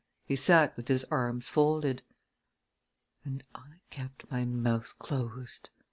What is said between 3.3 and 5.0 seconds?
I kept my mouth